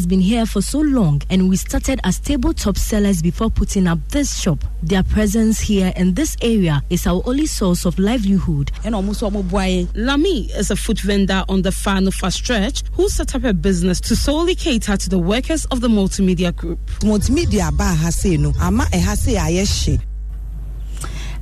[0.00, 3.98] has been here for so long, and we started as tabletop sellers before putting up
[4.08, 4.64] this shop.
[4.82, 8.70] Their presence here in this area is our only source of livelihood.
[8.82, 14.16] Lami is a food vendor on the Fanufa stretch who set up a business to
[14.16, 16.78] solely cater to the workers of the multimedia group.
[17.00, 20.00] Multimedia ba ha no, ama e ha se ayeshe.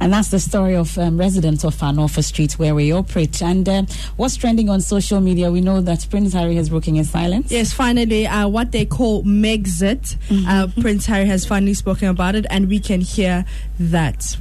[0.01, 3.43] And that's the story of um, residents of Fanufa Street where we operate.
[3.43, 3.83] And uh,
[4.17, 5.51] what's trending on social media?
[5.51, 7.51] We know that Prince Harry has broken his silence.
[7.51, 10.16] Yes, finally, uh, what they call Megxit.
[10.29, 10.48] Mm-hmm.
[10.48, 13.45] Uh, Prince Harry has finally spoken about it, and we can hear
[13.80, 14.37] that.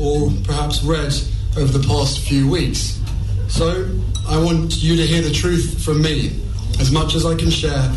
[0.00, 1.12] or perhaps read
[1.56, 3.00] over the past few weeks.
[3.48, 3.88] So
[4.28, 6.40] I want you to hear the truth from me
[6.80, 7.90] as much as I can share,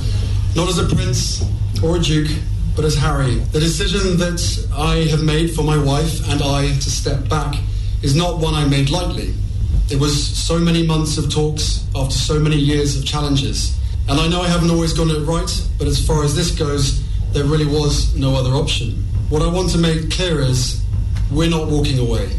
[0.56, 1.44] not as a prince
[1.84, 2.32] or a duke,
[2.76, 3.36] but as Harry.
[3.36, 7.56] The decision that I have made for my wife and I to step back
[8.02, 9.34] is not one I made lightly.
[9.90, 13.78] It was so many months of talks after so many years of challenges.
[14.08, 17.04] And I know I haven't always gotten it right, but as far as this goes,
[17.34, 19.04] there really was no other option.
[19.30, 20.82] What I want to make clear is
[21.32, 22.30] we're not walking away.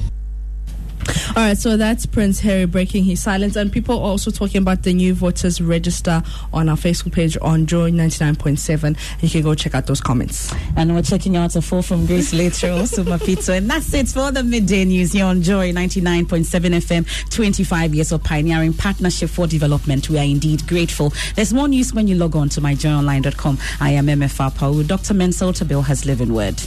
[1.34, 4.82] All right, so that's Prince Harry breaking his silence, and people are also talking about
[4.82, 6.22] the new voters register
[6.52, 8.98] on our Facebook page on Joy 99.7.
[9.22, 10.52] You can go check out those comments.
[10.76, 13.54] And we're checking out a fall from Grace later, Super Pizza.
[13.54, 17.30] And that's it for the midday news here on Joy 99.7 FM.
[17.30, 20.10] 25 years of pioneering partnership for development.
[20.10, 21.12] We are indeed grateful.
[21.34, 23.58] There's more news when you log on to myjoyonline.com.
[23.80, 24.82] I am MFR Paul.
[24.82, 25.14] Dr.
[25.14, 26.60] Mensa Otabil has living word.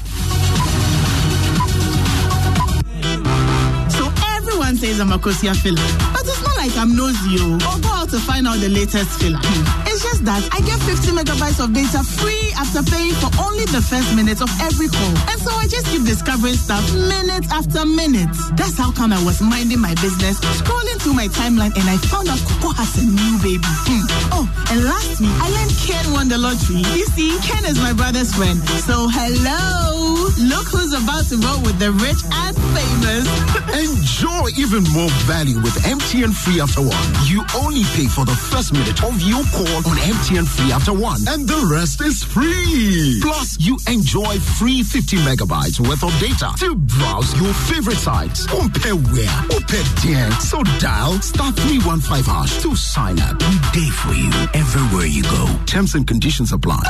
[4.75, 5.81] Everyone says I'm a Kosia filler.
[6.13, 9.19] But it's not like I'm nosy oh, or go out to find out the latest
[9.19, 9.39] filler.
[9.41, 9.87] Hmm.
[9.87, 13.81] It's just that I get 50 megabytes of data free after paying for only the
[13.81, 15.13] first minute of every call.
[15.33, 18.29] And so I just keep discovering stuff minute after minute.
[18.53, 22.29] That's how come I was minding my business, scrolling through my timeline, and I found
[22.29, 23.65] out Coco has a new baby.
[23.89, 24.05] Hmm.
[24.29, 26.85] Oh, and last I learned Ken won the lottery.
[26.93, 28.61] You see, Ken is my brother's friend.
[28.85, 30.29] So hello.
[30.37, 33.25] Look who's about to roll with the rich and famous.
[33.89, 37.05] Enjoy even more value with MTN Free After One.
[37.25, 41.19] You only pay for the first minute of your call on MTN Free After One,
[41.27, 43.19] and the rest is free.
[43.21, 48.45] Plus, you enjoy free 50 megabytes worth of data to browse your favorite sites.
[48.47, 50.31] Compare where, compare there.
[50.39, 53.39] So dial star 315 hash to sign up.
[53.41, 55.47] We day for you everywhere you go.
[55.65, 56.83] Terms and conditions apply.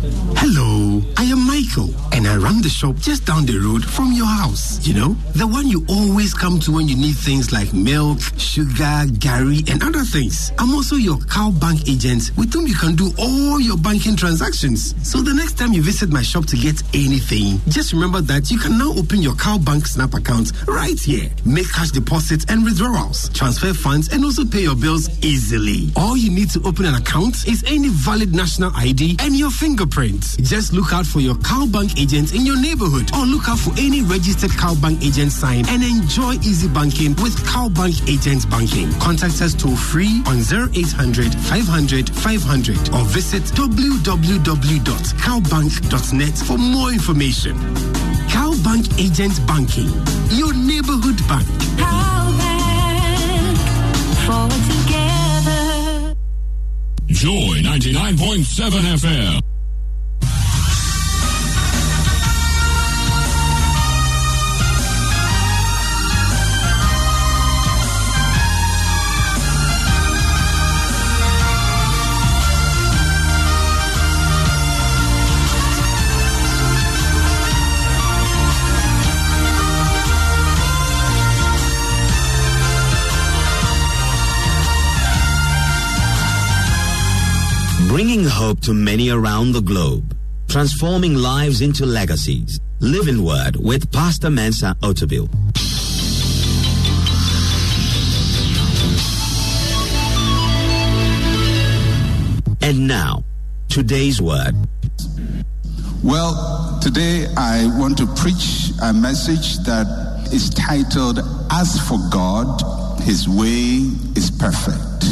[0.00, 4.26] Hello, I am Michael, and I run the shop just down the road from your
[4.26, 4.86] house.
[4.86, 9.10] You know, the one you always come to when you need things like milk, sugar,
[9.18, 10.52] gari, and other things.
[10.56, 14.94] I'm also your CalBank agent with whom you can do all your banking transactions.
[15.02, 18.58] So the next time you visit my shop to get anything, just remember that you
[18.58, 21.28] can now open your CalBank snap account right here.
[21.44, 25.90] Make cash deposits and withdrawals, transfer funds, and also pay your bills easily.
[25.96, 29.87] All you need to open an account is any valid national ID and your fingerprint.
[30.42, 34.02] Just look out for your CalBank agent in your neighborhood or look out for any
[34.02, 38.92] registered CalBank agent sign and enjoy easy banking with CalBank Agent Banking.
[39.00, 47.56] Contact us toll free on 0800 500 500 or visit www.calbank.net for more information.
[48.28, 49.88] CalBank Agent Banking,
[50.36, 51.46] your neighborhood bank.
[51.80, 52.18] CalBank.
[57.18, 59.42] Joy 99.7 FM.
[88.38, 90.16] Hope to many around the globe.
[90.46, 92.60] Transforming lives into legacies.
[92.78, 95.28] Living Word with Pastor Mensa Otabil.
[102.62, 103.24] And now,
[103.68, 104.54] today's word.
[106.04, 111.18] Well, today I want to preach a message that is titled,
[111.50, 115.06] As for God, His way is perfect.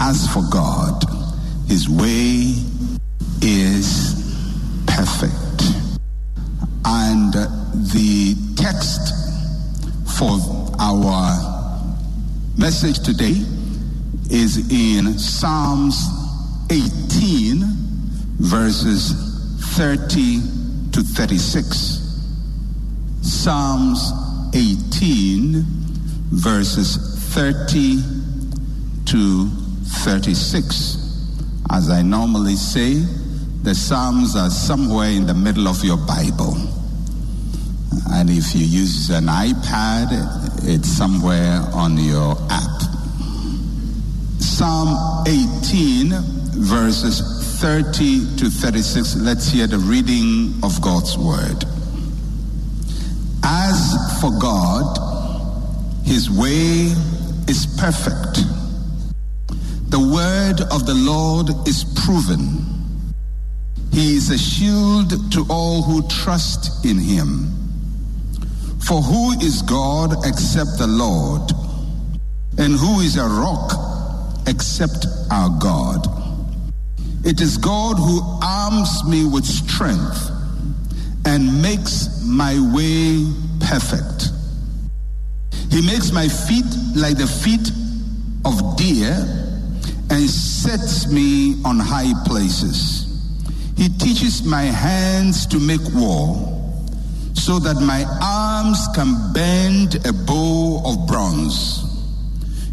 [0.00, 1.15] As for God,
[1.68, 2.54] His way
[3.42, 4.14] is
[4.86, 5.62] perfect.
[6.84, 9.12] And the text
[10.16, 10.38] for
[10.78, 11.56] our
[12.56, 13.34] message today
[14.30, 16.06] is in Psalms
[16.70, 17.62] 18,
[18.38, 19.12] verses
[19.76, 20.40] 30
[20.92, 21.76] to 36.
[23.22, 24.12] Psalms
[24.54, 25.64] 18,
[26.30, 26.96] verses
[27.34, 28.02] 30
[29.06, 29.48] to
[30.04, 31.05] 36.
[31.70, 32.94] As I normally say,
[33.62, 36.56] the Psalms are somewhere in the middle of your Bible.
[38.10, 40.08] And if you use an iPad,
[40.62, 42.82] it's somewhere on your app.
[44.38, 46.12] Psalm 18,
[46.62, 47.20] verses
[47.60, 49.16] 30 to 36.
[49.16, 51.64] Let's hear the reading of God's word.
[53.42, 54.98] As for God,
[56.04, 56.92] his way
[57.48, 58.55] is perfect.
[59.96, 62.84] The word of the Lord is proven.
[63.92, 67.48] He is a shield to all who trust in him.
[68.86, 71.50] For who is God except the Lord?
[72.58, 73.72] And who is a rock
[74.46, 76.06] except our God?
[77.24, 80.30] It is God who arms me with strength
[81.24, 83.24] and makes my way
[83.60, 84.28] perfect.
[85.70, 87.70] He makes my feet like the feet
[88.44, 89.44] of deer
[90.10, 93.06] and sets me on high places.
[93.76, 96.52] He teaches my hands to make war
[97.34, 101.84] so that my arms can bend a bow of bronze.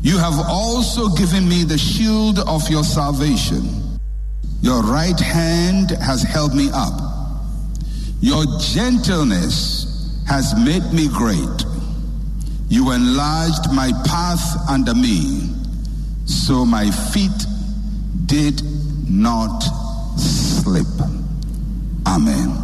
[0.01, 3.99] You have also given me the shield of your salvation.
[4.61, 6.99] Your right hand has held me up.
[8.21, 11.65] Your gentleness has made me great.
[12.69, 15.52] You enlarged my path under me,
[16.33, 17.45] so my feet
[18.25, 18.61] did
[19.07, 19.61] not
[20.17, 20.87] slip.
[22.07, 22.57] Amen.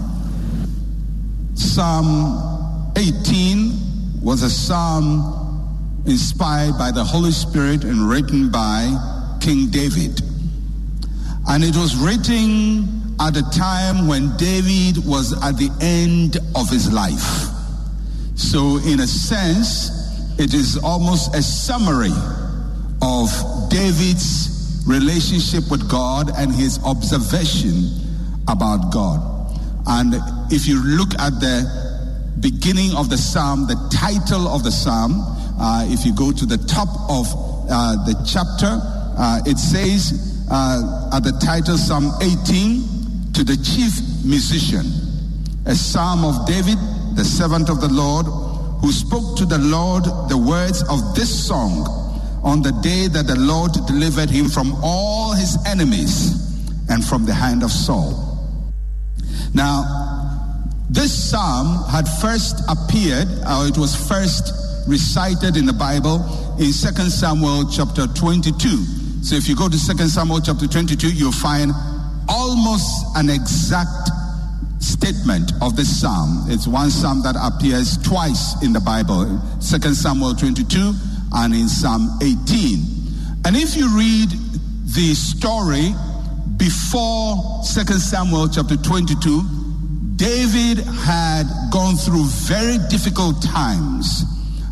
[1.54, 10.20] Psalm 18 was a psalm inspired by the Holy Spirit and written by King David.
[11.48, 16.92] And it was written at a time when David was at the end of his
[16.92, 17.48] life.
[18.36, 19.90] So, in a sense,
[20.40, 22.14] it is almost a summary
[23.02, 23.30] of
[23.70, 27.90] David's relationship with God and his observation
[28.48, 29.22] about God.
[29.88, 30.16] And
[30.52, 31.66] if you look at the
[32.40, 35.22] beginning of the psalm, the title of the psalm,
[35.60, 37.28] uh, if you go to the top of
[37.70, 38.80] uh, the chapter,
[39.18, 43.94] uh, it says uh, at the title Psalm 18 to the chief
[44.26, 44.86] musician,
[45.66, 46.78] a psalm of David,
[47.16, 48.26] the servant of the Lord,
[48.82, 51.86] who spoke to the Lord the words of this song
[52.44, 56.34] on the day that the Lord delivered him from all his enemies
[56.90, 58.26] and from the hand of Saul.
[59.54, 64.54] Now, this psalm had first appeared, or it was first
[64.88, 66.18] recited in the Bible
[66.58, 66.74] in 2
[67.10, 68.68] Samuel chapter 22.
[69.22, 71.72] So if you go to 2 Samuel chapter 22, you'll find
[72.28, 74.10] almost an exact
[74.80, 76.46] statement of this psalm.
[76.48, 80.94] It's one psalm that appears twice in the Bible, 2 Samuel 22
[81.34, 82.80] and in Psalm 18.
[83.46, 84.30] And if you read
[84.96, 85.94] the story
[86.58, 89.42] before 2 Samuel chapter 22,
[90.16, 94.26] David had gone through very difficult times,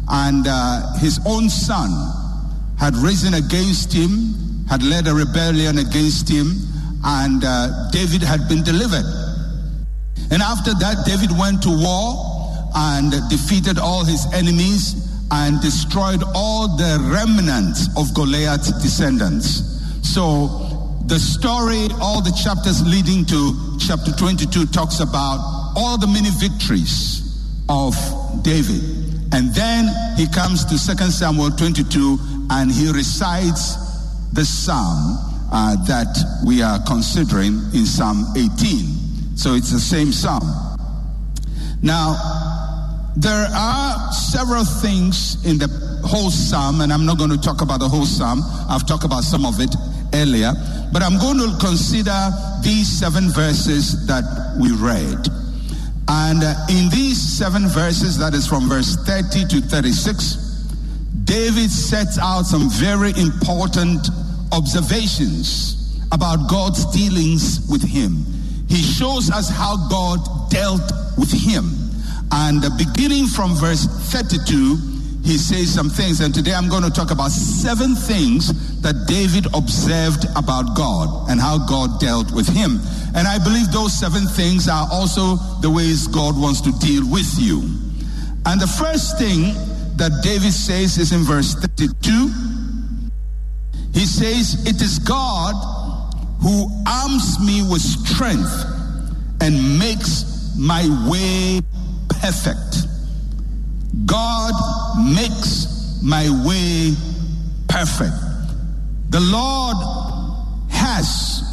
[0.10, 1.90] and uh, his own son
[2.78, 6.52] had risen against him, had led a rebellion against him,
[7.06, 9.06] and uh, David had been delivered.
[10.30, 16.78] And after that, David went to war and defeated all his enemies and destroyed all
[16.78, 19.64] the remnants of Goliath's descendants.
[20.02, 26.30] So the story, all the chapters leading to chapter 22 talks about all the many
[26.32, 27.24] victories
[27.70, 27.96] of
[28.44, 28.82] David.
[29.34, 29.88] And then
[30.18, 32.18] he comes to 2 Samuel 22
[32.50, 33.76] and he recites
[34.32, 35.18] the psalm
[35.52, 39.38] uh, that we are considering in Psalm 18.
[39.38, 40.44] So it's the same psalm.
[41.82, 42.57] Now,
[43.20, 45.68] there are several things in the
[46.06, 48.42] whole psalm, and I'm not going to talk about the whole psalm.
[48.70, 49.74] I've talked about some of it
[50.14, 50.54] earlier,
[50.94, 52.14] but I'm going to consider
[52.62, 54.24] these seven verses that
[54.62, 55.28] we read.
[56.08, 60.36] And uh, in these seven verses, that is from verse 30 to 36,
[61.26, 64.08] David sets out some very important
[64.54, 68.24] observations about God's dealings with him.
[68.70, 71.77] He shows us how God dealt with him.
[72.32, 74.78] And beginning from verse 32,
[75.24, 76.22] he says some things.
[76.22, 81.40] And today I'm going to talk about seven things that David observed about God and
[81.40, 82.80] how God dealt with him.
[83.16, 87.28] And I believe those seven things are also the ways God wants to deal with
[87.40, 87.60] you.
[88.46, 89.52] And the first thing
[89.98, 92.32] that David says is in verse 32.
[93.94, 95.56] He says, It is God
[96.42, 98.64] who arms me with strength
[99.42, 101.62] and makes my way
[102.10, 102.88] perfect.
[104.06, 104.54] God
[105.14, 106.94] makes my way
[107.68, 108.16] perfect.
[109.10, 109.78] The Lord
[110.70, 111.44] has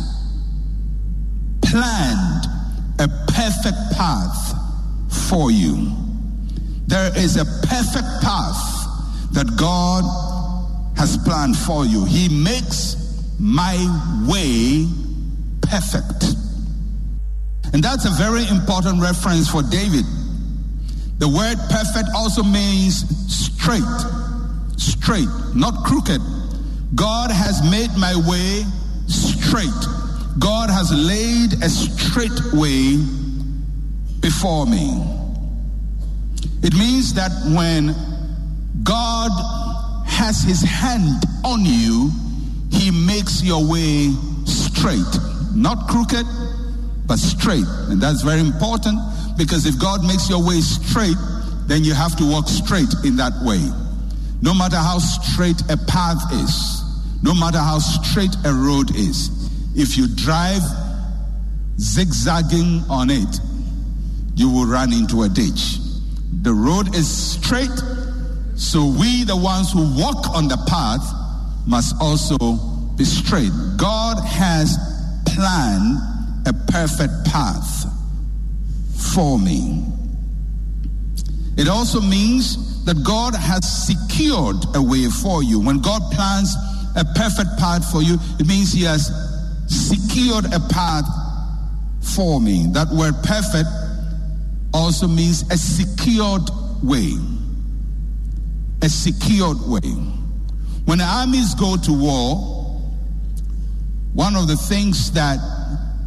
[1.63, 2.47] planned
[2.99, 4.55] a perfect path
[5.29, 5.91] for you.
[6.87, 8.87] There is a perfect path
[9.33, 10.05] that God
[10.97, 12.05] has planned for you.
[12.05, 12.97] He makes
[13.39, 13.77] my
[14.29, 14.87] way
[15.63, 16.37] perfect.
[17.73, 20.05] And that's a very important reference for David.
[21.19, 23.83] The word perfect also means straight,
[24.77, 26.21] straight, not crooked.
[26.95, 28.65] God has made my way
[29.07, 29.71] straight.
[30.39, 32.97] God has laid a straight way
[34.21, 35.03] before me.
[36.63, 37.95] It means that when
[38.83, 39.31] God
[40.07, 42.11] has his hand on you,
[42.71, 44.13] he makes your way
[44.45, 45.19] straight,
[45.55, 46.27] not crooked,
[47.07, 47.67] but straight.
[47.89, 48.99] And that's very important
[49.37, 51.17] because if God makes your way straight,
[51.67, 53.61] then you have to walk straight in that way.
[54.43, 56.83] No matter how straight a path is,
[57.23, 59.31] no matter how straight a road is,
[59.75, 60.63] if you drive
[61.79, 63.41] zigzagging on it,
[64.37, 65.79] you will run into a ditch.
[66.43, 67.71] The road is straight,
[68.57, 71.03] so we, the ones who walk on the path,
[71.67, 72.57] must also
[72.97, 73.51] be straight.
[73.79, 74.77] God has
[75.27, 75.99] planned
[76.47, 77.87] a perfect path
[79.15, 79.85] for me.
[81.57, 85.61] It also means that God has secured a way for you.
[85.61, 86.55] When God plans
[86.97, 89.11] a perfect path for you, it means He has
[89.67, 91.07] secured a path
[92.15, 92.67] for me.
[92.73, 93.69] That word perfect
[94.73, 96.43] also means a secured
[96.83, 97.13] way.
[98.83, 99.91] A secured way.
[100.85, 102.55] When armies go to war,
[104.13, 105.39] one of the things that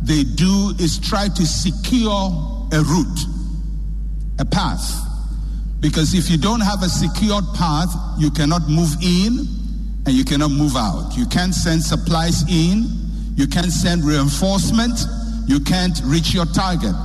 [0.07, 2.31] they do is try to secure
[2.71, 3.19] a route,
[4.39, 5.03] a path.
[5.79, 9.45] Because if you don't have a secured path, you cannot move in
[10.05, 11.15] and you cannot move out.
[11.15, 12.87] You can't send supplies in,
[13.35, 14.97] you can't send reinforcement,
[15.45, 16.95] you can't reach your target.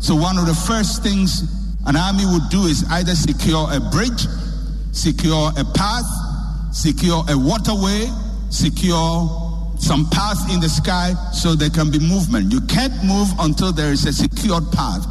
[0.00, 1.44] So, one of the first things
[1.86, 4.26] an army would do is either secure a bridge,
[4.92, 6.06] secure a path,
[6.72, 8.08] secure a waterway,
[8.50, 9.45] secure
[9.78, 12.52] some path in the sky so there can be movement.
[12.52, 15.06] You can't move until there is a secured path.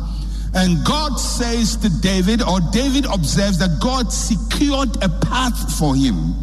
[0.53, 6.33] And God says to David, or David observes that God secured a path for him.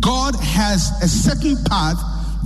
[0.00, 2.00] God has a second path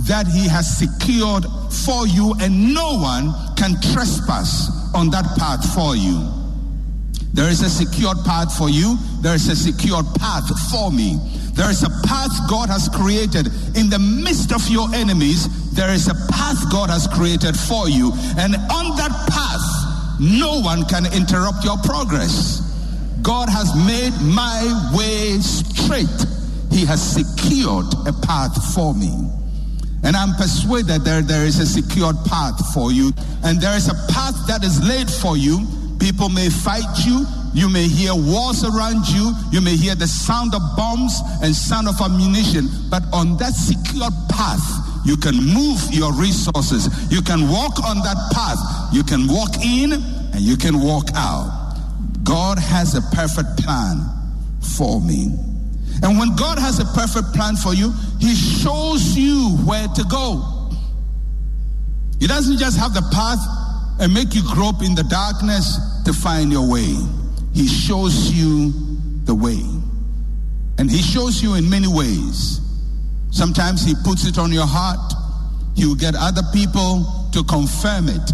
[0.07, 5.95] that he has secured for you, and no one can trespass on that path for
[5.95, 6.46] you.
[7.33, 8.97] There is a secured path for you.
[9.21, 11.19] There is a secured path for me.
[11.53, 15.47] There is a path God has created in the midst of your enemies.
[15.73, 18.11] There is a path God has created for you.
[18.37, 22.61] And on that path, no one can interrupt your progress.
[23.21, 24.61] God has made my
[24.95, 26.25] way straight.
[26.71, 29.13] He has secured a path for me.
[30.03, 33.11] And I'm persuaded that there is a secured path for you.
[33.43, 35.65] And there is a path that is laid for you.
[35.99, 37.25] People may fight you.
[37.53, 39.33] You may hear wars around you.
[39.51, 42.67] You may hear the sound of bombs and sound of ammunition.
[42.89, 44.61] But on that secured path,
[45.05, 46.89] you can move your resources.
[47.11, 48.59] You can walk on that path.
[48.93, 51.75] You can walk in and you can walk out.
[52.23, 54.05] God has a perfect plan
[54.77, 55.31] for me.
[56.03, 60.69] And when God has a perfect plan for you, He shows you where to go.
[62.19, 63.39] He doesn't just have the path
[63.99, 66.95] and make you grope in the darkness to find your way.
[67.53, 68.71] He shows you
[69.25, 69.61] the way.
[70.77, 72.61] And He shows you in many ways.
[73.31, 75.13] Sometimes He puts it on your heart.
[75.75, 78.31] He will get other people to confirm it.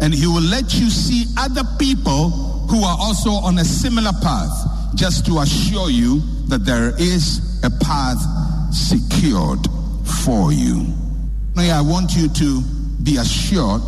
[0.00, 2.30] And He will let you see other people
[2.70, 7.70] who are also on a similar path just to assure you that there is a
[7.70, 8.18] path
[8.72, 9.60] secured
[10.24, 10.86] for you.
[11.54, 12.60] Now, I want you to
[13.02, 13.82] be assured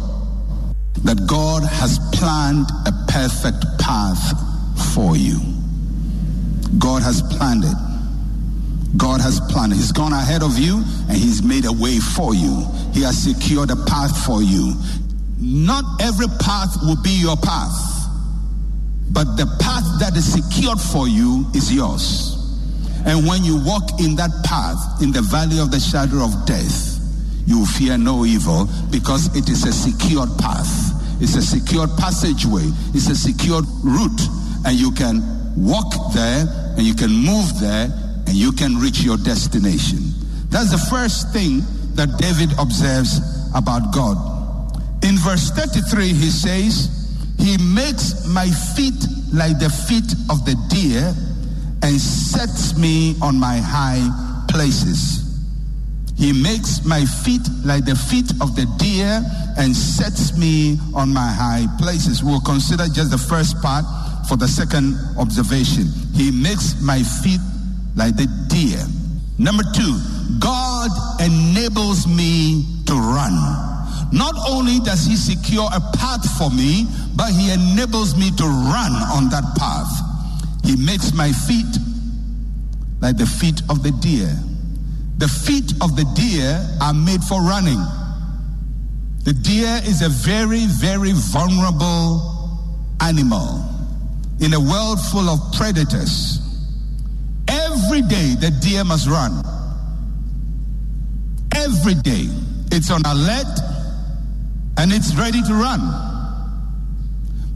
[1.05, 4.33] that God has planned a perfect path
[4.95, 5.39] for you.
[6.79, 7.77] God has planned it.
[8.97, 9.77] God has planned it.
[9.77, 12.67] He's gone ahead of you and He's made a way for you.
[12.93, 14.75] He has secured a path for you.
[15.39, 18.09] Not every path will be your path,
[19.11, 22.41] but the path that is secured for you is yours.
[23.05, 26.99] And when you walk in that path, in the valley of the shadow of death,
[27.47, 30.94] you fear no evil because it is a secured path.
[31.25, 32.69] It's a secured passageway.
[32.93, 34.21] It's a secured route.
[34.67, 35.25] And you can
[35.57, 36.45] walk there
[36.77, 37.89] and you can move there
[38.27, 40.13] and you can reach your destination.
[40.51, 41.63] That's the first thing
[41.95, 44.21] that David observes about God.
[45.03, 46.93] In verse 33, he says,
[47.39, 49.01] He makes my feet
[49.33, 51.09] like the feet of the deer
[51.81, 55.24] and sets me on my high places.
[56.17, 59.23] He makes my feet like the feet of the deer
[59.59, 62.23] and sets me on my high places.
[62.23, 63.85] We'll consider just the first part
[64.29, 65.87] for the second observation.
[66.15, 67.41] He makes my feet
[67.97, 68.83] like the deer.
[69.39, 69.99] Number two,
[70.39, 70.91] God
[71.21, 73.35] enables me to run.
[74.13, 78.93] Not only does He secure a path for me, but He enables me to run
[79.11, 79.91] on that path.
[80.65, 81.67] He makes my feet
[83.01, 84.33] like the feet of the deer.
[85.19, 87.81] The feet of the deer are made for running.
[89.25, 92.35] The deer is a very, very vulnerable
[93.01, 93.65] animal
[94.41, 96.41] in a world full of predators.
[97.49, 99.43] Every day, the deer must run.
[101.55, 102.29] Every day,
[102.73, 103.59] it's on alert
[104.77, 105.81] and it's ready to run.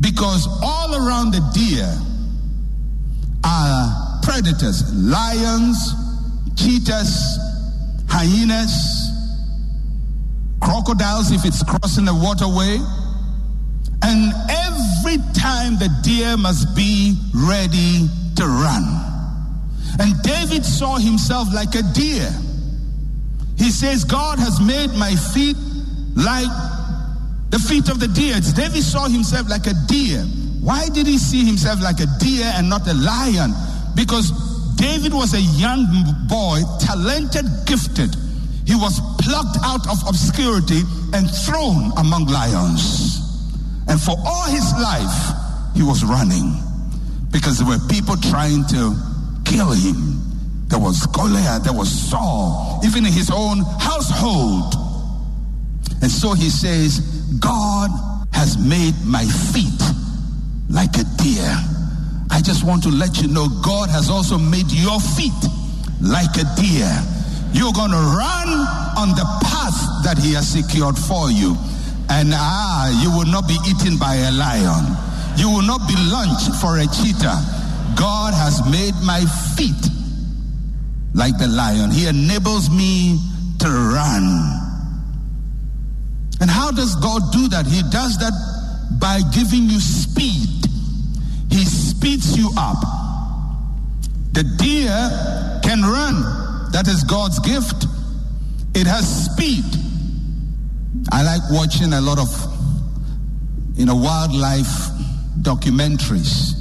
[0.01, 1.93] Because all around the deer
[3.45, 5.95] are predators lions,
[6.59, 7.39] cheetahs,
[8.09, 8.75] hyenas,
[10.61, 12.79] crocodiles if it's crossing a waterway.
[14.03, 18.85] And every time the deer must be ready to run.
[20.01, 22.31] And David saw himself like a deer.
[23.57, 25.57] He says, God has made my feet
[26.15, 26.51] like
[27.51, 28.39] the feet of the deer.
[28.55, 30.23] David saw himself like a deer.
[30.61, 33.53] Why did he see himself like a deer and not a lion?
[33.97, 34.31] Because
[34.79, 35.85] David was a young
[36.29, 38.15] boy, talented, gifted.
[38.65, 40.83] He was plucked out of obscurity
[41.13, 43.19] and thrown among lions.
[43.89, 45.35] And for all his life,
[45.75, 46.55] he was running
[47.33, 48.95] because there were people trying to
[49.45, 50.23] kill him.
[50.69, 54.75] There was Goliath, there was Saul, even in his own household.
[56.03, 57.01] And so he says,
[57.41, 57.91] God
[58.33, 59.83] has made my feet
[60.69, 61.57] like a deer.
[62.31, 65.43] I just want to let you know God has also made your feet
[66.01, 66.91] like a deer.
[67.53, 68.49] You're going to run
[68.97, 71.57] on the path that He has secured for you.
[72.11, 74.85] And ah, you will not be eaten by a lion.
[75.37, 77.41] You will not be lunch for a cheetah.
[77.97, 79.25] God has made my
[79.57, 79.79] feet
[81.15, 81.91] like the lion.
[81.91, 83.19] He enables me
[83.61, 84.69] to run.
[86.41, 87.67] And how does God do that?
[87.67, 88.33] He does that
[89.01, 90.67] by giving you speed.
[91.51, 91.65] He
[91.99, 92.79] speeds you up.
[94.33, 94.95] The deer
[95.65, 96.71] can run.
[96.71, 97.87] That is God's gift.
[98.75, 99.65] It has speed.
[101.11, 102.31] I like watching a lot of
[103.75, 104.95] you know wildlife
[105.43, 106.55] documentaries.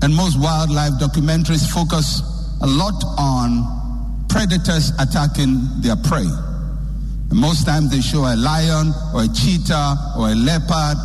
[0.00, 2.22] And most wildlife documentaries focus
[2.62, 6.28] a lot on predators attacking their prey.
[7.28, 10.96] And most times they show a lion or a cheetah or a leopard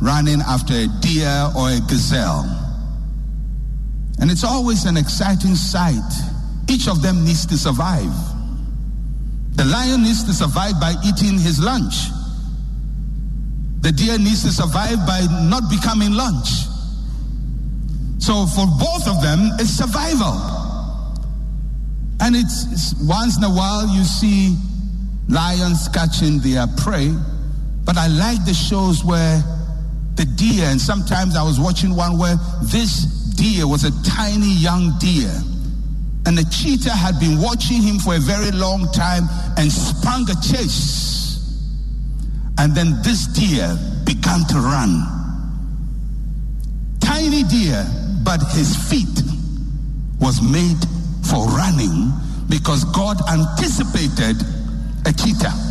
[0.00, 2.46] running after a deer or a gazelle.
[4.20, 6.12] And it's always an exciting sight.
[6.68, 8.12] Each of them needs to survive.
[9.52, 11.94] The lion needs to survive by eating his lunch.
[13.80, 16.48] The deer needs to survive by not becoming lunch.
[18.18, 20.34] So for both of them, it's survival.
[22.20, 24.56] And it's, it's once in a while you see
[25.28, 27.14] lions catching their prey.
[27.84, 29.42] But I like the shows where
[30.18, 33.04] the deer, and sometimes I was watching one where this
[33.38, 35.30] deer was a tiny young deer.
[36.26, 40.34] And the cheetah had been watching him for a very long time and sprung a
[40.42, 41.38] chase.
[42.58, 45.06] And then this deer began to run.
[46.98, 47.86] Tiny deer,
[48.24, 49.22] but his feet
[50.18, 50.82] was made
[51.30, 52.10] for running
[52.50, 54.42] because God anticipated
[55.06, 55.67] a cheetah.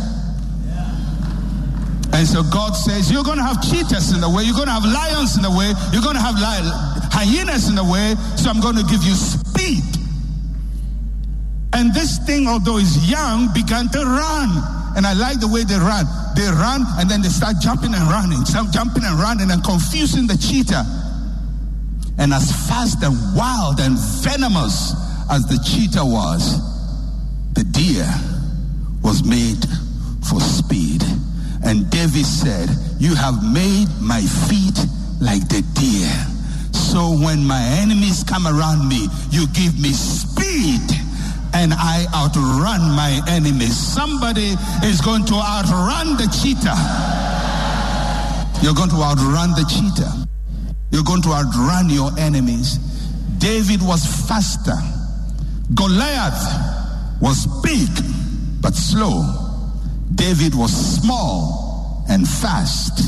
[2.12, 4.76] And so God says, You're going to have cheetahs in the way, you're going to
[4.76, 8.50] have lions in the way, you're going to have li- hyenas in the way, so
[8.50, 9.84] I'm going to give you speed.
[11.72, 14.50] And this thing, although it's young, began to run.
[14.96, 16.06] And I like the way they run.
[16.34, 20.26] They run and then they start jumping and running, some jumping and running and confusing
[20.26, 20.82] the cheetah.
[22.18, 24.94] And as fast and wild and venomous
[25.30, 26.58] as the cheetah was,
[27.54, 28.08] the deer
[29.02, 29.62] was made
[30.26, 31.04] for speed.
[31.64, 32.68] And David said,
[32.98, 34.78] You have made my feet
[35.20, 36.12] like the deer.
[36.72, 40.82] So when my enemies come around me, you give me speed
[41.54, 43.76] and I outrun my enemies.
[43.76, 46.78] Somebody is going to outrun the cheetah.
[48.62, 50.26] You're going to outrun the cheetah.
[50.90, 52.78] You're going to outrun your enemies.
[53.38, 54.76] David was faster.
[55.74, 57.88] Goliath was big
[58.60, 59.47] but slow.
[60.18, 62.98] David was small and fast.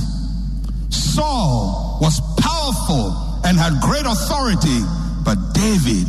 [0.91, 4.81] Saul was powerful and had great authority,
[5.25, 6.07] but David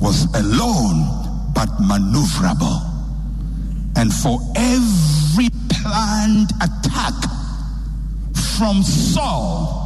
[0.00, 2.80] was alone, but maneuverable.
[3.96, 7.14] And for every planned attack
[8.56, 9.85] from Saul